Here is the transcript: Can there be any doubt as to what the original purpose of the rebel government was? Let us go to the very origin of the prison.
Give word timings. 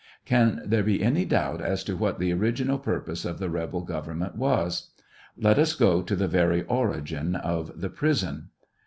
Can 0.25 0.63
there 0.65 0.81
be 0.81 1.03
any 1.03 1.25
doubt 1.25 1.61
as 1.61 1.83
to 1.83 1.95
what 1.95 2.17
the 2.17 2.33
original 2.33 2.79
purpose 2.79 3.23
of 3.23 3.37
the 3.37 3.51
rebel 3.51 3.81
government 3.81 4.35
was? 4.35 4.89
Let 5.37 5.59
us 5.59 5.75
go 5.75 6.01
to 6.01 6.15
the 6.15 6.27
very 6.27 6.63
origin 6.63 7.35
of 7.35 7.79
the 7.79 7.91
prison. 7.91 8.49